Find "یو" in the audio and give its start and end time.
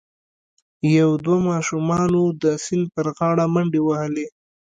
0.97-1.09